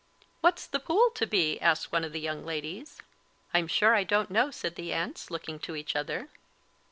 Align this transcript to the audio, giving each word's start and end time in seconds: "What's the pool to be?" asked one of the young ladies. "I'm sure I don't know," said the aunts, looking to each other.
"What's 0.39 0.65
the 0.65 0.79
pool 0.79 1.11
to 1.11 1.27
be?" 1.27 1.59
asked 1.61 1.91
one 1.91 2.03
of 2.03 2.11
the 2.11 2.19
young 2.19 2.43
ladies. 2.43 3.03
"I'm 3.53 3.67
sure 3.67 3.93
I 3.93 4.03
don't 4.03 4.31
know," 4.31 4.49
said 4.49 4.73
the 4.73 4.91
aunts, 4.93 5.29
looking 5.29 5.59
to 5.59 5.75
each 5.75 5.95
other. 5.95 6.27